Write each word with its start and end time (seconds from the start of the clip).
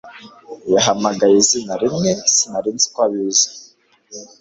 yahamagaye 0.73 1.35
izina 1.43 1.73
rimwe. 1.81 2.09
sinari 2.33 2.69
nzi 2.75 2.87
ko 2.93 2.99
abizi 3.05 3.49